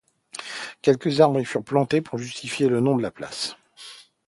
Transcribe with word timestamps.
Quelques 0.81 1.19
arbres 1.21 1.39
y 1.39 1.45
furent 1.45 1.63
plantés 1.63 2.01
pour 2.01 2.17
justifier 2.17 2.67
le 2.67 2.79
nom 2.79 2.97
de 2.97 3.03
la 3.03 3.11
place. 3.11 3.55